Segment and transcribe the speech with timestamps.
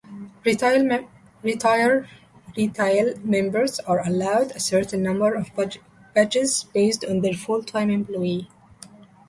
[0.43, 0.83] Retail
[1.43, 2.09] Members
[3.81, 5.51] are allowed a certain number of
[6.15, 8.45] badges based on their full-time employees.